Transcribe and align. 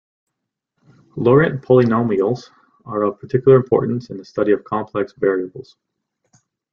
Laurent 1.15 1.61
polynomials 1.61 2.49
are 2.85 3.03
of 3.03 3.19
particular 3.19 3.55
importance 3.55 4.09
in 4.09 4.17
the 4.17 4.25
study 4.25 4.51
of 4.51 4.63
complex 4.63 5.13
variables. 5.15 5.77